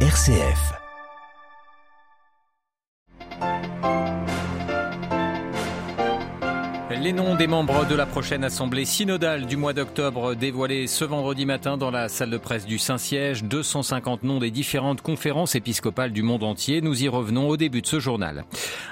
RCF. 0.00 0.85
Les 7.06 7.12
noms 7.12 7.36
des 7.36 7.46
membres 7.46 7.86
de 7.86 7.94
la 7.94 8.04
prochaine 8.04 8.42
assemblée 8.42 8.84
synodale 8.84 9.46
du 9.46 9.56
mois 9.56 9.72
d'octobre 9.72 10.34
dévoilés 10.34 10.88
ce 10.88 11.04
vendredi 11.04 11.46
matin 11.46 11.76
dans 11.76 11.92
la 11.92 12.08
salle 12.08 12.30
de 12.30 12.36
presse 12.36 12.66
du 12.66 12.80
Saint-Siège. 12.80 13.44
250 13.44 14.24
noms 14.24 14.40
des 14.40 14.50
différentes 14.50 15.02
conférences 15.02 15.54
épiscopales 15.54 16.10
du 16.10 16.24
monde 16.24 16.42
entier. 16.42 16.80
Nous 16.80 17.04
y 17.04 17.06
revenons 17.06 17.48
au 17.48 17.56
début 17.56 17.80
de 17.80 17.86
ce 17.86 18.00
journal. 18.00 18.44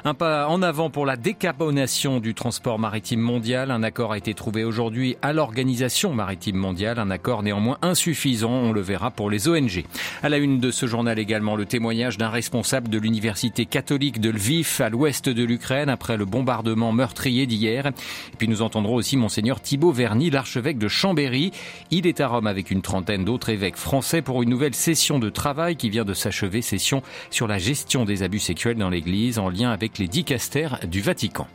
Un 0.05 0.15
pas 0.15 0.47
en 0.47 0.63
avant 0.63 0.91
pour 0.91 1.07
la 1.07 1.17
décarbonation 1.17 2.21
du 2.21 2.35
transport 2.35 2.79
maritime 2.79 3.19
mondial. 3.19 3.73
Un 3.73 3.83
accord 3.83 4.13
a 4.13 4.19
été 4.19 4.33
trouvé 4.33 4.63
aujourd'hui 4.63 5.17
à 5.21 5.33
l'Organisation 5.33 6.15
maritime 6.15 6.57
mondiale. 6.57 7.01
Un 7.01 7.11
accord 7.11 7.43
néanmoins 7.43 7.79
insuffisant. 7.83 8.53
On 8.53 8.71
le 8.71 8.81
verra 8.81 9.11
pour 9.11 9.29
les 9.29 9.49
ONG. 9.49 9.85
À 10.23 10.29
la 10.29 10.37
une 10.37 10.61
de 10.61 10.71
ce 10.71 10.87
journal 10.87 11.19
également 11.19 11.57
le 11.57 11.67
témoignage 11.67 12.17
d'un 12.17 12.31
responsable 12.31 12.89
de 12.89 12.99
l'université 12.99 13.67
catholique 13.67 14.21
de 14.21 14.31
Lviv 14.31 14.77
à 14.79 14.89
l'ouest 14.89 15.29
de 15.29 15.43
l'Ukraine 15.43 15.89
après 15.89 16.17
le 16.17 16.27
bombardement 16.27 16.93
meurtrier 16.93 17.47
d'hier. 17.47 17.91
Et 18.33 18.37
puis 18.37 18.49
nous 18.49 18.63
entendrons 18.63 18.95
aussi 18.95 19.17
monseigneur 19.17 19.61
Thibaut 19.61 19.93
Verny, 19.93 20.31
l'archevêque 20.31 20.79
de 20.79 20.89
Chambéry. 20.89 21.53
Il 21.91 22.07
est 22.07 22.21
à 22.21 22.29
Rome 22.29 22.47
avec 22.47 22.71
une 22.71 22.83
trentaine 22.83 23.25
d'autres 23.25 23.51
évêques 23.51 23.77
français 23.77 24.23
pour 24.23 24.43
une 24.43 24.51
nouvelle 24.51 24.75
session 24.75 25.19
de 25.19 25.31
travail 25.31 25.77
qui 25.77 25.91
vient 25.91 26.05
de 26.05 26.15
s'achever, 26.15 26.63
session 26.63 27.03
sur 27.31 27.47
la 27.47 27.59
gestion 27.59 28.05
des 28.05 28.23
abus 28.23 28.39
sexuels 28.39 28.77
dans 28.77 28.91
l'Église 28.91 29.39
en 29.39 29.49
lien 29.49 29.71
avec 29.71 29.99
les 29.99 30.09
dicastères 30.09 30.81
du 30.87 31.01
Vatican. 31.01 31.47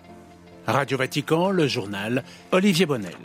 Radio 0.67 0.97
Vatican, 0.97 1.49
le 1.49 1.67
journal 1.67 2.23
Olivier 2.51 2.85
Bonnel. 2.85 3.15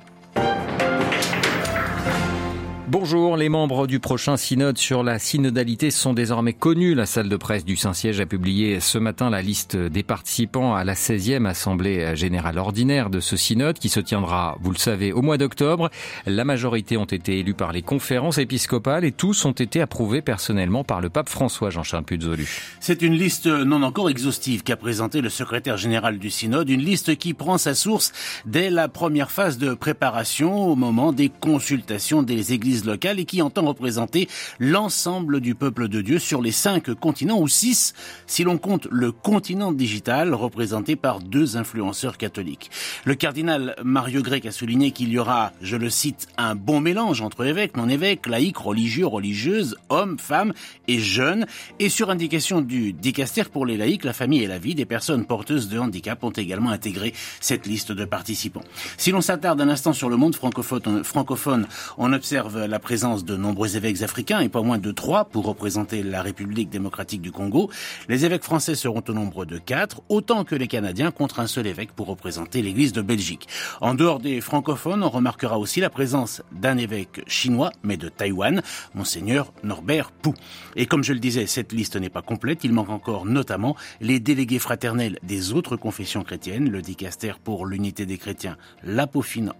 Bonjour, 2.86 3.38
les 3.38 3.48
membres 3.48 3.86
du 3.86 3.98
prochain 3.98 4.36
synode 4.36 4.76
sur 4.76 5.02
la 5.02 5.18
synodalité 5.18 5.90
sont 5.90 6.12
désormais 6.12 6.52
connus. 6.52 6.94
La 6.94 7.06
salle 7.06 7.30
de 7.30 7.36
presse 7.36 7.64
du 7.64 7.76
Saint-Siège 7.76 8.20
a 8.20 8.26
publié 8.26 8.78
ce 8.78 8.98
matin 8.98 9.30
la 9.30 9.40
liste 9.40 9.74
des 9.74 10.02
participants 10.02 10.74
à 10.74 10.84
la 10.84 10.92
16e 10.92 11.46
Assemblée 11.46 12.14
générale 12.14 12.58
ordinaire 12.58 13.08
de 13.08 13.20
ce 13.20 13.38
synode 13.38 13.78
qui 13.78 13.88
se 13.88 14.00
tiendra, 14.00 14.58
vous 14.60 14.70
le 14.70 14.76
savez, 14.76 15.14
au 15.14 15.22
mois 15.22 15.38
d'octobre. 15.38 15.88
La 16.26 16.44
majorité 16.44 16.98
ont 16.98 17.06
été 17.06 17.38
élus 17.38 17.54
par 17.54 17.72
les 17.72 17.80
conférences 17.80 18.36
épiscopales 18.36 19.06
et 19.06 19.12
tous 19.12 19.46
ont 19.46 19.52
été 19.52 19.80
approuvés 19.80 20.20
personnellement 20.20 20.84
par 20.84 21.00
le 21.00 21.08
pape 21.08 21.30
François 21.30 21.70
Jean-Charles 21.70 22.04
Puzolu. 22.04 22.46
C'est 22.80 23.00
une 23.00 23.14
liste 23.14 23.46
non 23.46 23.82
encore 23.82 24.10
exhaustive 24.10 24.62
qu'a 24.62 24.76
présentée 24.76 25.22
le 25.22 25.30
secrétaire 25.30 25.78
général 25.78 26.18
du 26.18 26.28
synode, 26.28 26.68
une 26.68 26.84
liste 26.84 27.16
qui 27.16 27.32
prend 27.32 27.56
sa 27.56 27.74
source 27.74 28.12
dès 28.44 28.68
la 28.68 28.88
première 28.88 29.30
phase 29.30 29.56
de 29.56 29.72
préparation 29.72 30.66
au 30.66 30.76
moment 30.76 31.12
des 31.12 31.30
consultations 31.30 32.22
des 32.22 32.52
églises 32.52 32.73
locale 32.82 33.20
et 33.20 33.24
qui 33.24 33.42
entend 33.42 33.64
représenter 33.64 34.28
l'ensemble 34.58 35.40
du 35.40 35.54
peuple 35.54 35.88
de 35.88 36.00
Dieu 36.00 36.18
sur 36.18 36.42
les 36.42 36.52
cinq 36.52 36.92
continents 36.94 37.40
ou 37.40 37.48
six 37.48 37.94
si 38.26 38.42
l'on 38.42 38.58
compte 38.58 38.88
le 38.90 39.12
continent 39.12 39.72
digital 39.72 40.34
représenté 40.34 40.96
par 40.96 41.20
deux 41.20 41.56
influenceurs 41.56 42.18
catholiques. 42.18 42.70
Le 43.04 43.14
cardinal 43.14 43.76
Mario 43.84 44.22
Grec 44.22 44.46
a 44.46 44.52
souligné 44.52 44.90
qu'il 44.90 45.10
y 45.10 45.18
aura, 45.18 45.52
je 45.60 45.76
le 45.76 45.90
cite, 45.90 46.26
un 46.36 46.54
bon 46.54 46.80
mélange 46.80 47.20
entre 47.20 47.44
évêques, 47.44 47.76
non-évêques, 47.76 48.26
laïcs, 48.26 48.56
religieux, 48.56 49.06
religieuses, 49.06 49.76
hommes, 49.88 50.18
femmes 50.18 50.52
et 50.88 50.98
jeunes. 50.98 51.46
Et 51.78 51.88
sur 51.88 52.10
indication 52.10 52.60
du 52.60 52.92
dicaster 52.92 53.44
pour 53.44 53.66
les 53.66 53.76
laïcs, 53.76 54.04
la 54.04 54.12
famille 54.12 54.42
et 54.42 54.46
la 54.46 54.58
vie 54.58 54.74
des 54.74 54.86
personnes 54.86 55.26
porteuses 55.26 55.68
de 55.68 55.78
handicap 55.78 56.22
ont 56.24 56.30
également 56.30 56.70
intégré 56.70 57.12
cette 57.40 57.66
liste 57.66 57.92
de 57.92 58.04
participants. 58.04 58.64
Si 58.96 59.10
l'on 59.10 59.20
s'attarde 59.20 59.60
un 59.60 59.68
instant 59.68 59.92
sur 59.92 60.08
le 60.08 60.16
monde 60.16 60.34
francophone, 60.34 61.04
francophone 61.04 61.66
on 61.98 62.12
observe 62.12 62.63
la 62.68 62.78
présence 62.78 63.24
de 63.24 63.36
nombreux 63.36 63.76
évêques 63.76 64.02
africains 64.02 64.40
et 64.40 64.48
pas 64.48 64.62
moins 64.62 64.78
de 64.78 64.92
trois 64.92 65.24
pour 65.24 65.46
représenter 65.46 66.02
la 66.02 66.22
République 66.22 66.68
démocratique 66.68 67.22
du 67.22 67.32
Congo. 67.32 67.70
Les 68.08 68.24
évêques 68.24 68.44
français 68.44 68.74
seront 68.74 69.02
au 69.08 69.12
nombre 69.12 69.46
de 69.46 69.58
quatre, 69.58 70.02
autant 70.08 70.44
que 70.44 70.54
les 70.54 70.68
Canadiens 70.68 71.10
contre 71.10 71.40
un 71.40 71.46
seul 71.46 71.66
évêque 71.66 71.92
pour 71.92 72.06
représenter 72.06 72.62
l'Église 72.62 72.92
de 72.92 73.02
Belgique. 73.02 73.48
En 73.80 73.94
dehors 73.94 74.20
des 74.20 74.40
francophones, 74.40 75.02
on 75.02 75.10
remarquera 75.10 75.58
aussi 75.58 75.80
la 75.80 75.90
présence 75.90 76.42
d'un 76.52 76.76
évêque 76.76 77.22
chinois, 77.26 77.72
mais 77.82 77.96
de 77.96 78.08
Taïwan, 78.08 78.62
monseigneur 78.94 79.52
Norbert 79.62 80.12
Pou. 80.12 80.34
Et 80.76 80.86
comme 80.86 81.02
je 81.02 81.12
le 81.12 81.18
disais, 81.18 81.46
cette 81.46 81.72
liste 81.72 81.96
n'est 81.96 82.10
pas 82.10 82.22
complète. 82.22 82.62
Il 82.64 82.72
manque 82.72 82.90
encore 82.90 83.24
notamment 83.24 83.74
les 84.00 84.20
délégués 84.20 84.58
fraternels 84.58 85.18
des 85.22 85.52
autres 85.52 85.76
confessions 85.76 86.22
chrétiennes, 86.22 86.70
le 86.70 86.82
dicaster 86.82 87.32
pour 87.42 87.66
l'unité 87.66 88.06
des 88.06 88.18
chrétiens, 88.18 88.56
la 88.82 89.06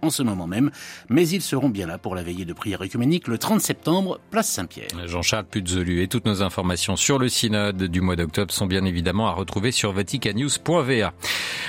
en 0.01 0.09
ce 0.09 0.23
moment 0.23 0.47
même, 0.47 0.71
mais 1.09 1.27
ils 1.27 1.41
seront 1.41 1.69
bien 1.69 1.87
là 1.87 1.97
pour 1.97 2.15
la 2.15 2.23
veillée 2.23 2.45
de 2.45 2.53
prière 2.53 2.81
le 2.97 3.37
30 3.37 3.59
septembre, 3.59 4.19
place 4.31 4.47
Saint-Pierre. 4.47 4.87
Jean-Charles 5.05 5.45
Puzolu 5.45 6.01
et 6.01 6.07
toutes 6.07 6.25
nos 6.25 6.41
informations 6.41 6.95
sur 6.95 7.19
le 7.19 7.27
synode 7.27 7.83
du 7.83 7.99
mois 7.99 8.15
d'octobre 8.15 8.53
sont 8.53 8.67
bien 8.67 8.85
évidemment 8.85 9.27
à 9.27 9.31
retrouver 9.31 9.71
sur 9.71 9.91
vaticanews.va. 9.91 11.13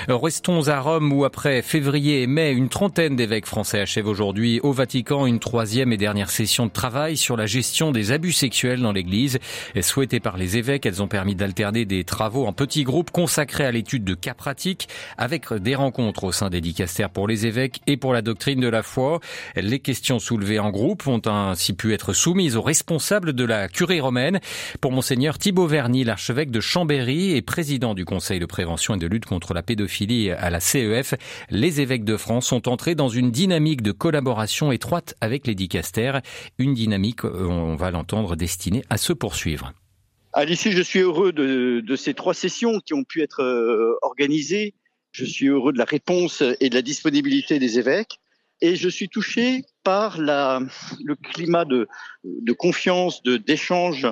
Restons 0.07 0.67
à 0.69 0.79
Rome 0.79 1.11
où 1.11 1.25
après 1.25 1.61
février 1.61 2.21
et 2.21 2.27
mai, 2.27 2.53
une 2.53 2.69
trentaine 2.69 3.17
d'évêques 3.17 3.45
français 3.45 3.81
achèvent 3.81 4.07
aujourd'hui 4.07 4.61
au 4.61 4.71
Vatican 4.71 5.25
une 5.25 5.39
troisième 5.39 5.91
et 5.91 5.97
dernière 5.97 6.29
session 6.29 6.65
de 6.65 6.71
travail 6.71 7.17
sur 7.17 7.35
la 7.35 7.45
gestion 7.45 7.91
des 7.91 8.13
abus 8.13 8.31
sexuels 8.31 8.81
dans 8.81 8.93
l'Église. 8.93 9.39
Souhaitées 9.81 10.21
par 10.21 10.37
les 10.37 10.55
évêques, 10.55 10.85
elles 10.85 11.03
ont 11.03 11.07
permis 11.09 11.35
d'alterner 11.35 11.83
des 11.83 12.05
travaux 12.05 12.45
en 12.45 12.53
petits 12.53 12.83
groupes 12.83 13.11
consacrés 13.11 13.65
à 13.65 13.71
l'étude 13.71 14.05
de 14.05 14.13
cas 14.13 14.33
pratiques 14.33 14.87
avec 15.17 15.51
des 15.51 15.75
rencontres 15.75 16.23
au 16.23 16.31
sein 16.31 16.49
des 16.49 16.61
dicastères 16.61 17.09
pour 17.09 17.27
les 17.27 17.45
évêques 17.45 17.81
et 17.85 17.97
pour 17.97 18.13
la 18.13 18.21
doctrine 18.21 18.61
de 18.61 18.69
la 18.69 18.81
foi. 18.81 19.19
Les 19.55 19.79
questions 19.79 20.19
soulevées 20.19 20.59
en 20.59 20.69
groupe 20.69 21.05
ont 21.07 21.16
ainsi 21.25 21.73
pu 21.73 21.93
être 21.93 22.13
soumises 22.13 22.55
aux 22.55 22.61
responsables 22.61 23.33
de 23.33 23.43
la 23.43 23.67
curie 23.67 23.99
romaine. 23.99 24.39
Pour 24.81 24.91
monseigneur 24.91 25.37
Thibaut 25.37 25.67
Verny, 25.67 26.03
l'archevêque 26.03 26.51
de 26.51 26.59
Chambéry 26.59 27.35
et 27.35 27.41
président 27.41 27.93
du 27.93 28.05
Conseil 28.05 28.39
de 28.39 28.45
prévention 28.45 28.95
et 28.95 28.99
de 28.99 29.07
lutte 29.07 29.25
contre 29.25 29.53
la 29.53 29.63
pédophilie 29.63 30.31
à 30.31 30.49
la 30.49 30.59
CEF, 30.59 31.13
les 31.49 31.81
évêques 31.81 32.05
de 32.05 32.17
France 32.17 32.47
sont 32.47 32.67
entrés 32.67 32.95
dans 32.95 33.09
une 33.09 33.31
dynamique 33.31 33.81
de 33.81 33.91
collaboration 33.91 34.71
étroite 34.71 35.15
avec 35.21 35.47
les 35.47 35.55
dicastères, 35.55 36.21
une 36.57 36.73
dynamique, 36.73 37.23
on 37.23 37.75
va 37.75 37.91
l'entendre, 37.91 38.35
destinée 38.35 38.83
à 38.89 38.97
se 38.97 39.13
poursuivre. 39.13 39.73
Ici, 40.47 40.71
je 40.71 40.81
suis 40.81 40.99
heureux 40.99 41.31
de, 41.31 41.81
de, 41.85 41.95
ces 41.95 42.13
trois 42.13 42.33
sessions 42.33 42.79
qui 42.79 42.93
ont 42.93 43.03
pu 43.03 43.21
être 43.21 43.41
euh, 43.41 43.95
organisées. 44.03 44.75
Je 45.11 45.25
suis 45.25 45.47
heureux 45.47 45.73
de 45.73 45.79
la 45.79 45.85
réponse 45.85 46.43
et 46.59 46.69
de 46.69 46.75
la 46.75 46.83
disponibilité 46.83 47.57
des 47.57 47.79
évêques. 47.79 48.19
Et 48.61 48.75
je 48.75 48.89
suis 48.89 49.09
touché 49.09 49.63
par 49.83 50.19
la, 50.19 50.61
le 51.03 51.15
climat 51.15 51.65
de, 51.65 51.87
de 52.23 52.53
confiance, 52.53 53.21
de 53.23 53.37
d'échange, 53.37 54.07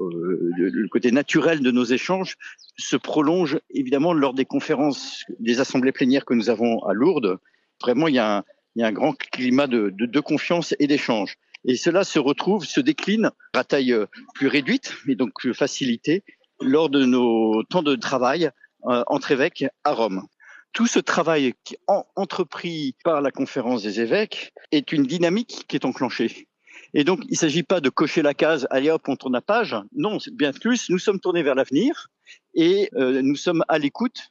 euh, 0.00 0.50
le 0.56 0.88
côté 0.88 1.10
naturel 1.10 1.60
de 1.60 1.70
nos 1.70 1.84
échanges 1.84 2.36
se 2.76 2.96
prolonge 2.96 3.58
évidemment 3.70 4.12
lors 4.12 4.34
des 4.34 4.44
conférences, 4.44 5.24
des 5.40 5.60
assemblées 5.60 5.92
plénières 5.92 6.24
que 6.24 6.34
nous 6.34 6.50
avons 6.50 6.84
à 6.84 6.92
Lourdes. 6.92 7.38
Vraiment, 7.80 8.08
il 8.08 8.14
y 8.14 8.18
a 8.18 8.38
un, 8.38 8.44
il 8.76 8.82
y 8.82 8.84
a 8.84 8.88
un 8.88 8.92
grand 8.92 9.16
climat 9.16 9.66
de, 9.66 9.90
de, 9.90 10.06
de 10.06 10.20
confiance 10.20 10.74
et 10.78 10.86
d'échange. 10.86 11.36
Et 11.64 11.76
cela 11.76 12.04
se 12.04 12.18
retrouve, 12.18 12.64
se 12.64 12.80
décline 12.80 13.30
à 13.54 13.64
taille 13.64 13.96
plus 14.34 14.46
réduite, 14.46 14.94
mais 15.06 15.16
donc 15.16 15.32
plus 15.34 15.54
facilitée, 15.54 16.22
lors 16.60 16.88
de 16.88 17.04
nos 17.04 17.64
temps 17.64 17.82
de 17.82 17.96
travail 17.96 18.50
euh, 18.86 19.02
entre 19.08 19.32
évêques 19.32 19.64
à 19.84 19.92
Rome 19.92 20.26
tout 20.72 20.86
ce 20.86 20.98
travail 20.98 21.54
qui 21.64 21.74
est 21.74 21.80
entrepris 22.16 22.94
par 23.04 23.20
la 23.20 23.30
conférence 23.30 23.82
des 23.82 24.00
évêques 24.00 24.52
est 24.70 24.92
une 24.92 25.04
dynamique 25.04 25.64
qui 25.68 25.76
est 25.76 25.84
enclenchée. 25.84 26.48
Et 26.94 27.04
donc, 27.04 27.20
il 27.24 27.32
ne 27.32 27.36
s'agit 27.36 27.62
pas 27.62 27.80
de 27.80 27.90
cocher 27.90 28.22
la 28.22 28.34
case, 28.34 28.66
allez 28.70 28.90
hop, 28.90 29.08
on 29.08 29.16
tourne 29.16 29.34
la 29.34 29.40
page. 29.40 29.76
Non, 29.94 30.18
bien 30.32 30.52
plus, 30.52 30.88
nous 30.90 30.98
sommes 30.98 31.20
tournés 31.20 31.42
vers 31.42 31.54
l'avenir 31.54 32.08
et 32.54 32.88
euh, 32.94 33.20
nous 33.22 33.36
sommes 33.36 33.64
à 33.68 33.78
l'écoute 33.78 34.30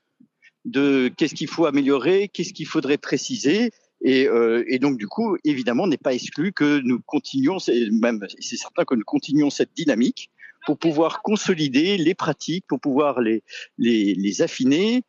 de 0.65 1.11
qu'est-ce 1.15 1.35
qu'il 1.35 1.47
faut 1.47 1.65
améliorer, 1.65 2.29
qu'est-ce 2.29 2.53
qu'il 2.53 2.65
faudrait 2.65 2.97
préciser. 2.97 3.71
Et, 4.03 4.27
euh, 4.27 4.63
et, 4.67 4.79
donc, 4.79 4.97
du 4.97 5.07
coup, 5.07 5.37
évidemment, 5.43 5.87
n'est 5.87 5.97
pas 5.97 6.13
exclu 6.13 6.51
que 6.51 6.79
nous 6.83 6.99
continuions, 7.05 7.57
même 7.91 8.25
c'est 8.39 8.57
certain 8.57 8.85
que 8.85 8.95
nous 8.95 9.05
continuions 9.05 9.49
cette 9.49 9.73
dynamique 9.75 10.29
pour 10.65 10.77
pouvoir 10.77 11.21
consolider 11.21 11.97
les 11.97 12.13
pratiques, 12.13 12.65
pour 12.67 12.79
pouvoir 12.79 13.21
les, 13.21 13.43
les, 13.77 14.13
les 14.13 14.41
affiner 14.41 15.03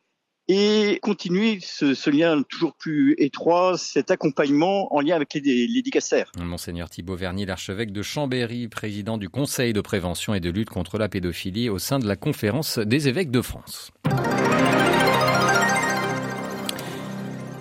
et 0.49 0.99
continuer 1.03 1.59
ce, 1.61 2.09
lien 2.09 2.41
toujours 2.41 2.73
plus 2.73 3.13
étroit, 3.19 3.77
cet 3.77 4.09
accompagnement 4.09 4.93
en 4.93 4.99
lien 4.99 5.15
avec 5.15 5.35
les, 5.35 5.67
les. 5.67 5.83
Monseigneur 6.39 6.89
Thibaut 6.89 7.15
Verny, 7.15 7.45
l'archevêque 7.45 7.91
de 7.91 8.01
Chambéry, 8.01 8.67
président 8.67 9.19
du 9.19 9.29
Conseil 9.29 9.73
de 9.73 9.81
prévention 9.81 10.33
et 10.33 10.39
de 10.39 10.49
lutte 10.49 10.71
contre 10.71 10.97
la 10.97 11.07
pédophilie 11.07 11.69
au 11.69 11.77
sein 11.77 11.99
de 11.99 12.07
la 12.07 12.15
Conférence 12.15 12.79
des 12.79 13.07
évêques 13.07 13.31
de 13.31 13.41
France. 13.41 13.91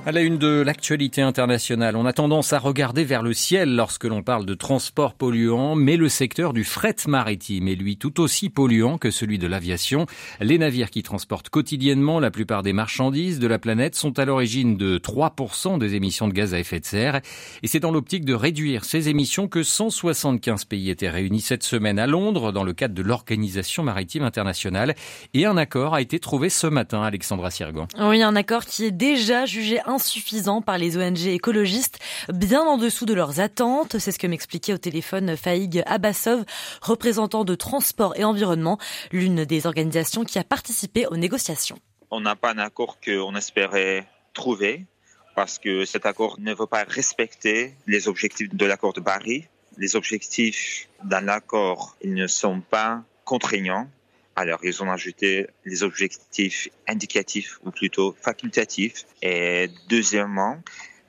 À 0.08 0.10
la 0.10 0.22
une 0.22 0.38
de 0.38 0.62
l'actualité 0.62 1.20
internationale, 1.20 1.94
on 1.94 2.06
a 2.06 2.14
tendance 2.14 2.54
à 2.54 2.58
regarder 2.58 3.04
vers 3.04 3.22
le 3.22 3.34
ciel 3.34 3.76
lorsque 3.76 4.04
l'on 4.04 4.22
parle 4.22 4.46
de 4.46 4.54
transport 4.54 5.12
polluant, 5.12 5.74
mais 5.74 5.98
le 5.98 6.08
secteur 6.08 6.54
du 6.54 6.64
fret 6.64 6.96
maritime 7.06 7.68
est 7.68 7.74
lui 7.74 7.98
tout 7.98 8.18
aussi 8.22 8.48
polluant 8.48 8.96
que 8.96 9.10
celui 9.10 9.36
de 9.36 9.46
l'aviation. 9.46 10.06
Les 10.40 10.56
navires 10.56 10.88
qui 10.88 11.02
transportent 11.02 11.50
quotidiennement 11.50 12.20
la 12.20 12.30
plupart 12.30 12.62
des 12.62 12.72
marchandises 12.72 13.38
de 13.38 13.46
la 13.46 13.58
planète 13.58 13.96
sont 13.96 14.18
à 14.18 14.24
l'origine 14.24 14.78
de 14.78 14.96
3% 14.96 15.76
des 15.76 15.94
émissions 15.94 16.26
de 16.26 16.32
gaz 16.32 16.54
à 16.54 16.58
effet 16.58 16.80
de 16.80 16.86
serre. 16.86 17.20
Et 17.62 17.66
c'est 17.66 17.78
dans 17.78 17.90
l'optique 17.90 18.24
de 18.24 18.32
réduire 18.32 18.86
ces 18.86 19.10
émissions 19.10 19.46
que 19.46 19.62
175 19.62 20.64
pays 20.64 20.88
étaient 20.88 21.10
réunis 21.10 21.42
cette 21.42 21.64
semaine 21.64 21.98
à 21.98 22.06
Londres 22.06 22.50
dans 22.50 22.64
le 22.64 22.72
cadre 22.72 22.94
de 22.94 23.02
l'Organisation 23.02 23.82
maritime 23.82 24.22
internationale. 24.22 24.94
Et 25.34 25.44
un 25.44 25.58
accord 25.58 25.92
a 25.92 26.00
été 26.00 26.18
trouvé 26.18 26.48
ce 26.48 26.66
matin, 26.66 27.02
Alexandra 27.02 27.50
Sirgan. 27.50 27.88
Oui, 28.00 28.22
un 28.22 28.36
accord 28.36 28.64
qui 28.64 28.86
est 28.86 28.90
déjà 28.90 29.44
jugé 29.44 29.80
insuffisant 29.98 30.62
par 30.62 30.78
les 30.78 30.96
ONG 30.96 31.26
écologistes, 31.26 31.98
bien 32.32 32.62
en 32.62 32.78
dessous 32.78 33.04
de 33.04 33.14
leurs 33.14 33.40
attentes. 33.40 33.98
C'est 33.98 34.12
ce 34.12 34.18
que 34.20 34.28
m'expliquait 34.28 34.72
au 34.72 34.78
téléphone 34.78 35.36
Faïg 35.36 35.82
Abbasov, 35.86 36.44
représentant 36.80 37.42
de 37.42 37.56
Transport 37.56 38.14
et 38.16 38.22
Environnement, 38.22 38.78
l'une 39.10 39.44
des 39.44 39.66
organisations 39.66 40.24
qui 40.24 40.38
a 40.38 40.44
participé 40.44 41.08
aux 41.08 41.16
négociations. 41.16 41.80
On 42.12 42.20
n'a 42.20 42.36
pas 42.36 42.52
un 42.52 42.58
accord 42.58 42.98
qu'on 43.04 43.34
espérait 43.34 44.06
trouver 44.34 44.86
parce 45.34 45.58
que 45.58 45.84
cet 45.84 46.06
accord 46.06 46.38
ne 46.38 46.54
veut 46.54 46.68
pas 46.68 46.84
respecter 46.84 47.74
les 47.88 48.06
objectifs 48.06 48.54
de 48.54 48.66
l'accord 48.66 48.92
de 48.92 49.00
Paris. 49.00 49.46
Les 49.78 49.96
objectifs 49.96 50.88
dans 51.02 51.24
l'accord, 51.24 51.96
ils 52.02 52.14
ne 52.14 52.28
sont 52.28 52.60
pas 52.60 53.02
contraignants 53.24 53.88
alors, 54.38 54.60
ils 54.62 54.84
ont 54.84 54.92
ajouté 54.92 55.48
les 55.64 55.82
objectifs 55.82 56.68
indicatifs 56.86 57.58
ou 57.64 57.72
plutôt 57.72 58.14
facultatifs. 58.22 59.04
Et 59.20 59.68
deuxièmement, 59.88 60.62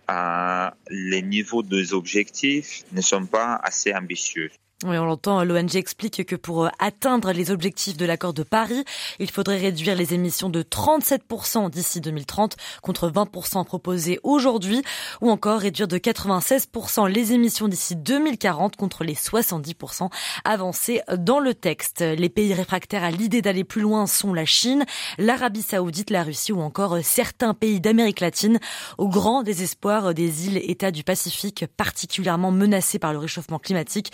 euh, 0.09 0.69
les 0.89 1.21
niveaux 1.21 1.61
des 1.61 1.93
objectifs 1.93 2.83
ne 2.91 3.01
sont 3.01 3.27
pas 3.27 3.53
assez 3.57 3.93
ambitieux. 3.93 4.49
Oui, 4.85 4.97
on 4.97 5.03
l'entend, 5.03 5.43
l'ONG 5.43 5.75
explique 5.75 6.25
que 6.25 6.37
pour 6.37 6.63
euh, 6.63 6.69
atteindre 6.79 7.33
les 7.33 7.51
objectifs 7.51 7.97
de 7.97 8.05
l'accord 8.05 8.33
de 8.33 8.43
Paris, 8.43 8.85
il 9.19 9.29
faudrait 9.29 9.57
réduire 9.57 9.93
les 9.93 10.13
émissions 10.13 10.47
de 10.47 10.61
37% 10.63 11.69
d'ici 11.69 11.99
2030 11.99 12.55
contre 12.81 13.09
20% 13.09 13.65
proposés 13.65 14.21
aujourd'hui, 14.23 14.81
ou 15.19 15.29
encore 15.31 15.59
réduire 15.59 15.89
de 15.89 15.97
96% 15.97 17.09
les 17.09 17.33
émissions 17.33 17.67
d'ici 17.67 17.97
2040 17.97 18.77
contre 18.77 19.03
les 19.03 19.15
70% 19.15 20.09
avancés 20.45 21.01
dans 21.17 21.41
le 21.41 21.53
texte. 21.53 21.99
Les 21.99 22.29
pays 22.29 22.53
réfractaires 22.53 23.03
à 23.03 23.11
l'idée 23.11 23.41
d'aller 23.41 23.65
plus 23.65 23.81
loin 23.81 24.07
sont 24.07 24.33
la 24.33 24.45
Chine, 24.45 24.85
l'Arabie 25.17 25.61
saoudite, 25.61 26.09
la 26.09 26.23
Russie 26.23 26.53
ou 26.53 26.61
encore 26.61 26.99
certains 27.03 27.53
pays 27.53 27.81
d'Amérique 27.81 28.21
latine, 28.21 28.61
au 28.97 29.09
grand 29.09 29.43
désespoir 29.43 30.13
des 30.13 30.47
îles 30.47 30.61
États 30.63 30.91
du 30.91 31.03
Pacifique 31.03 31.65
particulièrement 31.75 32.51
menacés 32.51 32.97
par 32.97 33.11
le 33.11 33.19
réchauffement 33.19 33.59
climatique. 33.59 34.13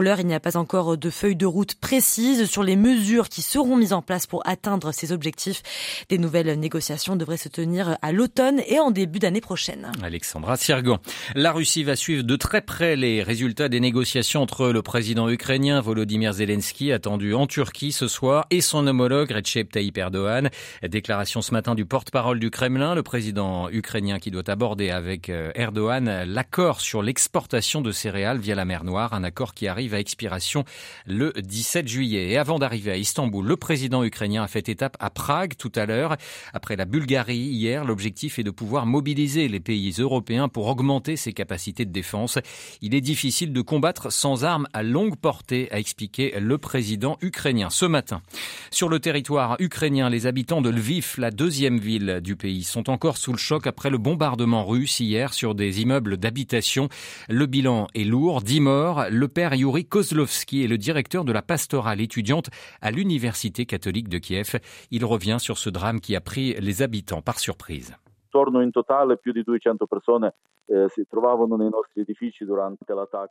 L'heure, 0.00 0.20
il 0.20 0.26
n'y 0.26 0.34
a 0.34 0.40
pas 0.40 0.56
encore 0.56 0.96
de 0.96 1.10
feuille 1.10 1.36
de 1.36 1.46
route 1.46 1.74
précise 1.74 2.46
sur 2.46 2.62
les 2.62 2.76
mesures 2.76 3.28
qui 3.28 3.42
seront 3.42 3.76
mises 3.76 3.92
en 3.92 4.02
place 4.02 4.26
pour 4.26 4.42
atteindre 4.46 4.92
ces 4.92 5.12
objectifs. 5.12 5.62
Des 6.08 6.18
nouvelles 6.18 6.58
négociations 6.58 7.16
devraient 7.16 7.36
se 7.36 7.48
tenir 7.48 7.96
à 8.02 8.12
l'automne 8.12 8.60
et 8.66 8.78
en 8.78 8.90
début 8.90 9.18
d'année 9.18 9.40
prochaine. 9.40 9.90
Alexandra 10.02 10.56
Sirgan. 10.56 10.98
La 11.34 11.52
Russie 11.52 11.84
va 11.84 11.96
suivre 11.96 12.22
de 12.22 12.36
très 12.36 12.60
près 12.60 12.96
les 12.96 13.22
résultats 13.22 13.68
des 13.68 13.80
négociations 13.80 14.42
entre 14.42 14.68
le 14.68 14.82
président 14.82 15.28
ukrainien 15.28 15.80
Volodymyr 15.80 16.32
Zelensky, 16.32 16.92
attendu 16.92 17.34
en 17.34 17.46
Turquie 17.46 17.92
ce 17.92 18.08
soir, 18.08 18.46
et 18.50 18.60
son 18.60 18.86
homologue 18.86 19.30
Recep 19.30 19.70
Tayyip 19.70 19.98
Erdogan. 19.98 20.50
Déclaration 20.82 21.42
ce 21.42 21.52
matin 21.52 21.74
du 21.74 21.86
porte-parole 21.86 22.38
du 22.38 22.50
Kremlin, 22.50 22.94
le 22.94 23.02
président 23.02 23.68
ukrainien 23.70 24.18
qui 24.18 24.30
doit 24.30 24.48
aborder 24.50 24.90
avec 24.90 25.30
euh, 25.30 25.50
Erdogan 25.54 26.24
l'accord 26.24 26.80
sur 26.80 27.02
l'exportation 27.02 27.80
de 27.80 27.92
céréales 27.92 28.38
via 28.38 28.54
la 28.54 28.64
mer 28.64 28.84
Noire, 28.84 29.12
un 29.12 29.24
accord 29.24 29.54
qui 29.54 29.68
arrive 29.68 29.85
à 29.94 30.00
expiration 30.00 30.64
le 31.06 31.32
17 31.36 31.88
juillet. 31.88 32.30
Et 32.30 32.38
avant 32.38 32.58
d'arriver 32.58 32.90
à 32.92 32.96
Istanbul, 32.96 33.46
le 33.46 33.56
président 33.56 34.02
ukrainien 34.04 34.42
a 34.42 34.48
fait 34.48 34.68
étape 34.68 34.96
à 35.00 35.10
Prague 35.10 35.54
tout 35.56 35.72
à 35.74 35.86
l'heure. 35.86 36.16
Après 36.52 36.76
la 36.76 36.84
Bulgarie 36.84 37.36
hier, 37.36 37.84
l'objectif 37.84 38.38
est 38.38 38.42
de 38.42 38.50
pouvoir 38.50 38.86
mobiliser 38.86 39.48
les 39.48 39.60
pays 39.60 39.94
européens 39.98 40.48
pour 40.48 40.66
augmenter 40.66 41.16
ses 41.16 41.32
capacités 41.32 41.84
de 41.84 41.92
défense. 41.92 42.38
Il 42.82 42.94
est 42.94 43.00
difficile 43.00 43.52
de 43.52 43.60
combattre 43.60 44.12
sans 44.12 44.44
armes 44.44 44.66
à 44.72 44.82
longue 44.82 45.16
portée, 45.16 45.68
a 45.72 45.78
expliqué 45.78 46.34
le 46.38 46.58
président 46.58 47.18
ukrainien 47.20 47.70
ce 47.70 47.86
matin. 47.86 48.22
Sur 48.70 48.88
le 48.88 49.00
territoire 49.00 49.56
ukrainien, 49.58 50.10
les 50.10 50.26
habitants 50.26 50.60
de 50.60 50.70
Lviv, 50.70 51.14
la 51.18 51.30
deuxième 51.30 51.78
ville 51.78 52.20
du 52.22 52.36
pays, 52.36 52.62
sont 52.62 52.90
encore 52.90 53.16
sous 53.16 53.32
le 53.32 53.38
choc 53.38 53.66
après 53.66 53.90
le 53.90 53.98
bombardement 53.98 54.64
russe 54.64 55.00
hier 55.00 55.34
sur 55.34 55.54
des 55.54 55.80
immeubles 55.80 56.16
d'habitation. 56.16 56.88
Le 57.28 57.46
bilan 57.46 57.88
est 57.94 58.04
lourd, 58.04 58.42
10 58.42 58.60
morts. 58.60 59.04
Le 59.10 59.28
père 59.28 59.54
Yuri 59.54 59.75
Kozlovski 59.84 60.64
est 60.64 60.68
le 60.68 60.78
directeur 60.78 61.24
de 61.24 61.32
la 61.32 61.42
pastorale 61.42 62.00
étudiante 62.00 62.50
à 62.80 62.90
l'Université 62.90 63.66
catholique 63.66 64.08
de 64.08 64.18
Kiev. 64.18 64.58
Il 64.90 65.04
revient 65.04 65.38
sur 65.40 65.58
ce 65.58 65.70
drame 65.70 66.00
qui 66.00 66.16
a 66.16 66.20
pris 66.20 66.54
les 66.60 66.82
habitants 66.82 67.22
par 67.22 67.38
surprise. 67.38 67.96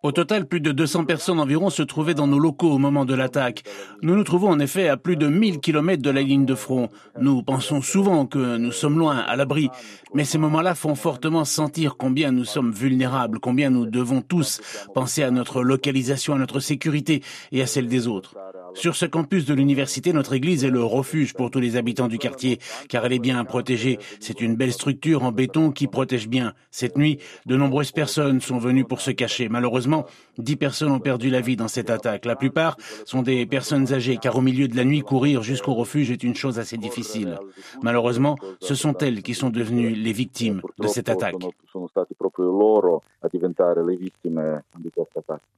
Au 0.04 0.12
total, 0.12 0.48
plus 0.48 0.62
de 0.62 0.72
200 0.72 1.06
personnes 1.06 1.40
environ 1.40 1.70
se 1.70 1.84
trouvaient 1.84 2.14
dans 2.14 2.28
nos 2.28 2.40
locaux 2.40 2.72
au 2.72 2.78
moment 2.78 3.04
de 3.04 3.14
l'attaque. 3.14 3.64
Nous 4.02 4.16
nous 4.16 4.24
trouvons 4.24 4.50
en 4.50 4.60
effet 4.60 4.88
à 4.88 4.96
plus 4.96 5.18
de 5.18 5.28
1000 5.28 5.60
kilomètres 5.60 6.02
de 6.02 6.10
la 6.10 6.22
ligne 6.22 6.46
de 6.46 6.56
front. 6.56 6.90
Nous 7.20 7.44
pensons 7.44 7.82
souvent 7.82 8.26
que 8.26 8.58
nous 8.58 8.72
sommes 8.72 8.98
loin, 8.98 9.18
à 9.18 9.36
l'abri, 9.36 9.70
mais 10.14 10.24
ces 10.24 10.38
moments-là 10.38 10.76
font 10.76 10.96
fortement 10.96 11.44
sentir 11.44 11.98
combien 11.98 12.32
nous 12.32 12.46
sommes 12.46 12.72
vulnérables, 12.72 13.40
combien 13.40 13.70
nous 13.70 13.86
devons 13.86 14.22
tous 14.22 14.62
penser 14.94 15.24
à 15.24 15.32
notre 15.32 15.62
localisation, 15.62 16.36
à 16.36 16.38
notre 16.38 16.60
sécurité 16.60 17.22
et 17.52 17.62
à 17.62 17.66
celle 17.66 17.88
des 17.88 18.08
autres. 18.08 18.36
Sur 18.76 18.96
ce 18.96 19.06
campus 19.06 19.46
de 19.46 19.54
l'université, 19.54 20.12
notre 20.12 20.34
église 20.34 20.66
est 20.66 20.70
le 20.70 20.84
refuge 20.84 21.34
pour 21.34 21.50
tous 21.50 21.62
les 21.62 21.78
habitants 21.78 22.10
du 22.10 22.18
quartier, 22.18 22.60
car 22.90 23.06
elle 23.06 23.14
est 23.14 23.20
bien 23.20 23.44
protégée. 23.46 24.00
C'est 24.20 24.42
une 24.42 24.56
belle 24.56 24.74
structure 24.74 25.24
en 25.24 25.32
béton 25.32 25.72
qui 25.72 25.88
protège 25.88 26.28
bien. 26.28 26.54
Cette 26.72 26.98
nuit, 26.98 27.20
de 27.46 27.56
nombreuses 27.56 27.94
personnes 27.94 28.42
sont 28.42 28.58
venues 28.58 28.84
pour 28.84 29.00
se 29.00 29.12
cacher. 29.12 29.48
Malheureusement, 29.48 30.06
dix 30.38 30.58
personnes 30.58 30.92
ont 30.92 31.00
perdu 31.00 31.30
la 31.30 31.40
vie 31.40 31.56
dans 31.56 31.70
cette 31.70 31.90
attaque. 31.90 32.26
La 32.26 32.36
plupart 32.36 32.76
sont 33.06 33.22
des 33.22 33.46
personnes 33.46 33.94
âgées, 33.94 34.18
car 34.22 34.36
au 34.36 34.42
milieu 34.42 34.68
de 34.68 34.76
la 34.76 34.84
nuit, 34.84 35.02
courir 35.02 35.42
jusqu'au 35.42 35.74
refuge 35.74 36.12
est 36.12 36.24
une 36.24 36.36
chose 36.36 36.60
assez 36.60 36.78
difficile. 36.78 37.40
Malheureusement, 37.82 38.36
ce 38.60 38.76
sont 38.76 38.98
elles 38.98 39.24
qui 39.24 39.36
sont 39.36 39.50
devenues 39.50 39.96
les 39.96 40.14
victimes 40.14 40.62
de 40.80 40.88
cette 40.88 41.10
attaque. 41.10 41.36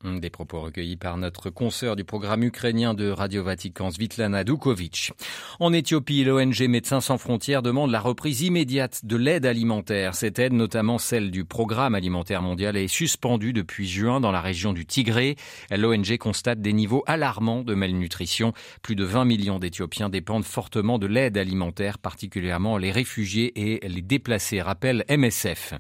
Des 0.04 0.30
propos 0.30 0.62
recueillis 0.62 0.96
par 0.96 1.18
notre 1.18 1.50
consoeur 1.50 1.96
du 1.96 2.04
programme 2.04 2.44
ukrainien 2.44 2.94
de 2.94 3.07
Radio 3.16 3.44
Vatican, 3.44 3.92
Svitlana 3.92 4.44
Dukovic. 4.44 5.12
En 5.60 5.74
Éthiopie, 5.74 6.24
l'ONG 6.24 6.68
Médecins 6.68 7.02
sans 7.02 7.18
frontières 7.18 7.62
demande 7.62 7.92
la 7.92 8.00
reprise 8.00 8.42
immédiate 8.42 9.06
de 9.06 9.16
l'aide 9.16 9.46
alimentaire. 9.46 10.16
Cette 10.16 10.40
aide, 10.40 10.54
notamment 10.54 10.98
celle 10.98 11.32
du 11.32 11.46
programme 11.46 11.96
alimentaire 11.96 12.42
mondial, 12.42 12.78
est 12.78 12.88
suspendue 12.88 13.54
depuis 13.54 13.88
juin 13.88 14.20
dans 14.20 14.32
la 14.32 14.42
région 14.42 14.74
du 14.74 14.86
Tigré. 14.86 15.36
L'ONG 15.72 16.18
constate 16.18 16.62
des 16.62 16.74
niveaux 16.74 17.04
alarmants 17.08 17.64
de 17.64 17.74
malnutrition. 17.74 18.54
Plus 18.82 18.96
de 18.96 19.04
20 19.04 19.26
millions 19.26 19.60
d'Éthiopiens 19.60 20.10
dépendent 20.10 20.46
fortement 20.46 21.00
de 21.00 21.08
l'aide 21.08 21.38
alimentaire, 21.38 21.98
particulièrement 22.00 22.78
les 22.78 22.92
réfugiés 22.92 23.54
et 23.56 23.88
les 23.88 24.02
déplacés, 24.02 24.62
rappelle 24.62 25.06
MSF. 25.10 25.74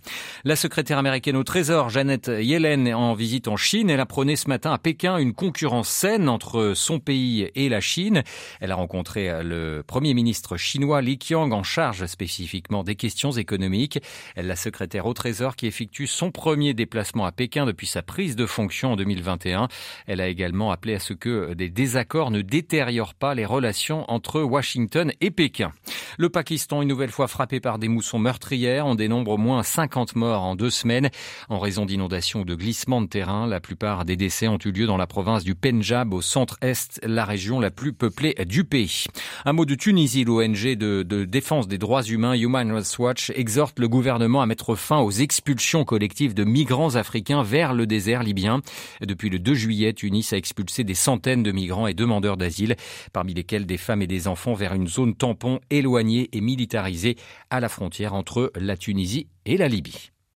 La 0.43 0.55
secrétaire 0.55 0.97
américaine 0.97 1.35
au 1.35 1.43
Trésor, 1.43 1.89
Janet 1.89 2.27
Yellen, 2.27 2.93
en 2.93 3.13
visite 3.13 3.47
en 3.47 3.57
Chine, 3.57 3.89
elle 3.89 3.99
apprenait 3.99 4.35
ce 4.35 4.47
matin 4.47 4.71
à 4.71 4.77
Pékin 4.77 5.17
une 5.17 5.33
concurrence 5.33 5.89
saine 5.89 6.29
entre 6.29 6.73
son 6.75 6.99
pays 6.99 7.16
et 7.17 7.69
la 7.69 7.81
Chine. 7.81 8.23
Elle 8.59 8.71
a 8.71 8.75
rencontré 8.75 9.29
euh, 9.29 9.43
le 9.43 9.83
Premier 9.83 10.13
ministre 10.13 10.57
chinois 10.57 11.01
Li 11.01 11.17
Qiang 11.17 11.51
en 11.51 11.63
charge 11.63 12.05
spécifiquement 12.05 12.83
des 12.83 12.95
questions 12.95 13.31
économiques. 13.31 13.99
La 14.35 14.55
secrétaire 14.55 15.05
au 15.05 15.13
Trésor 15.13 15.55
qui 15.55 15.67
effectue 15.67 16.07
son 16.07 16.31
premier 16.31 16.73
déplacement 16.73 17.25
à 17.25 17.31
Pékin 17.31 17.65
depuis 17.65 17.87
sa 17.87 18.01
prise 18.01 18.35
de 18.35 18.45
fonction 18.45 18.93
en 18.93 18.95
2021. 18.95 19.67
Elle 20.05 20.21
a 20.21 20.27
également 20.27 20.71
appelé 20.71 20.95
à 20.95 20.99
ce 20.99 21.13
que 21.13 21.53
des 21.53 21.69
désaccords 21.69 22.31
ne 22.31 22.41
détériorent 22.41 23.15
pas 23.15 23.35
les 23.35 23.45
relations 23.45 24.05
entre 24.11 24.41
Washington 24.41 25.11
et 25.21 25.31
Pékin. 25.31 25.71
Le 26.17 26.29
Pakistan, 26.29 26.81
une 26.81 26.87
nouvelle 26.87 27.11
fois 27.11 27.27
frappé 27.27 27.59
par 27.59 27.79
des 27.79 27.87
moussons 27.87 28.19
meurtrières, 28.19 28.85
on 28.85 28.95
dénombre 28.95 29.31
au 29.31 29.37
moins 29.37 29.63
50 29.63 30.15
morts 30.15 30.43
en 30.43 30.55
deux 30.55 30.69
semaines 30.69 31.09
en 31.49 31.59
raison 31.59 31.85
d'inondations 31.85 32.41
ou 32.41 32.45
de 32.45 32.55
glissements 32.55 33.01
de 33.01 33.07
terrain. 33.07 33.47
La 33.47 33.59
plupart 33.59 34.05
des 34.05 34.15
décès 34.15 34.47
ont 34.47 34.57
eu 34.63 34.71
lieu 34.71 34.87
dans 34.87 34.97
la 34.97 35.07
province 35.07 35.43
du 35.43 35.55
Punjab 35.55 36.13
au 36.13 36.21
centre-est 36.21 36.99
la 37.07 37.25
région 37.25 37.59
la 37.59 37.71
plus 37.71 37.93
peuplée 37.93 38.35
du 38.45 38.63
pays. 38.63 39.05
Un 39.45 39.53
mot 39.53 39.65
de 39.65 39.75
Tunisie, 39.75 40.23
l'ONG 40.23 40.75
de, 40.75 41.03
de 41.03 41.25
défense 41.25 41.67
des 41.67 41.77
droits 41.77 42.03
humains 42.03 42.33
Human 42.33 42.71
Rights 42.71 42.99
Watch 42.99 43.31
exhorte 43.35 43.79
le 43.79 43.87
gouvernement 43.87 44.41
à 44.41 44.45
mettre 44.45 44.75
fin 44.75 44.99
aux 44.99 45.11
expulsions 45.11 45.85
collectives 45.85 46.33
de 46.33 46.43
migrants 46.43 46.95
africains 46.95 47.43
vers 47.43 47.73
le 47.73 47.87
désert 47.87 48.23
libyen. 48.23 48.61
Depuis 49.01 49.29
le 49.29 49.39
2 49.39 49.53
juillet, 49.53 49.93
Tunis 49.93 50.33
a 50.33 50.37
expulsé 50.37 50.83
des 50.83 50.93
centaines 50.93 51.43
de 51.43 51.51
migrants 51.51 51.87
et 51.87 51.93
demandeurs 51.93 52.37
d'asile, 52.37 52.75
parmi 53.13 53.33
lesquels 53.33 53.65
des 53.65 53.77
femmes 53.77 54.01
et 54.01 54.07
des 54.07 54.27
enfants 54.27 54.53
vers 54.53 54.73
une 54.73 54.87
zone 54.87 55.15
tampon 55.15 55.59
éloignée 55.69 56.29
et 56.33 56.41
militarisée 56.41 57.17
à 57.49 57.59
la 57.59 57.69
frontière 57.69 58.13
entre 58.13 58.51
la 58.55 58.77
Tunisie 58.77 59.27
et 59.45 59.57
la 59.57 59.67
Libye. 59.67 60.11